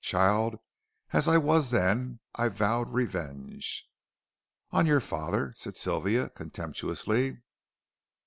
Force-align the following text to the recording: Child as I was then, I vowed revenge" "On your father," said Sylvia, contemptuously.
Child 0.03 0.57
as 1.13 1.27
I 1.27 1.37
was 1.37 1.69
then, 1.69 2.21
I 2.33 2.47
vowed 2.47 2.89
revenge" 2.91 3.87
"On 4.71 4.87
your 4.87 4.99
father," 4.99 5.53
said 5.55 5.77
Sylvia, 5.77 6.29
contemptuously. 6.29 7.43